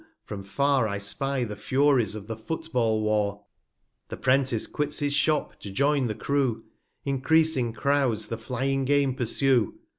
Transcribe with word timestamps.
from 0.25 0.41
far, 0.41 0.85
225 0.85 0.95
I 0.95 0.97
spy 0.97 1.43
the 1.43 1.55
Furies 1.55 2.15
of 2.15 2.25
the 2.25 2.35
Foot 2.35 2.71
ball 2.73 3.03
War: 3.03 3.45
The 4.09 4.17
'Prentice 4.17 4.65
quits 4.65 4.97
his 4.97 5.13
Shop, 5.13 5.59
to 5.59 5.69
join 5.69 6.07
the 6.07 6.15
Crew, 6.15 6.63
Encreasing 7.05 7.71
Crouds 7.71 8.29
the 8.29 8.37
flying 8.39 8.83
Game 8.83 9.13
pursue. 9.13 9.75